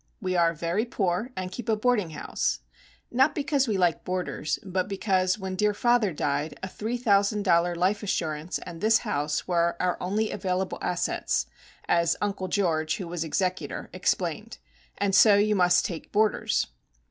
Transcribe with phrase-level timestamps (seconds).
[0.19, 2.61] We are very poor and keep a boarding house;
[3.11, 7.75] not because we like boarders, but because when dear father died a three thousand dollar
[7.75, 11.45] life assurance and this house were our only "available assets,"
[11.87, 14.57] as Uncle George, who was executor, explained:
[14.97, 16.65] "and so you must take boarders."